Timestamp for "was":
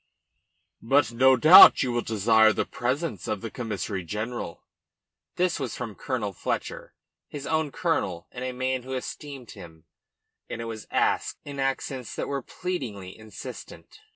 5.59-5.75, 10.65-10.87